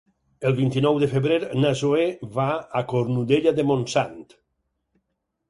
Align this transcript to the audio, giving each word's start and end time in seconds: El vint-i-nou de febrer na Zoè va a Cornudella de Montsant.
El 0.51 0.53
vint-i-nou 0.59 0.95
de 1.03 1.09
febrer 1.11 1.37
na 1.65 1.73
Zoè 1.81 2.07
va 2.39 2.47
a 2.81 2.83
Cornudella 2.95 3.55
de 3.61 3.67
Montsant. 3.75 4.19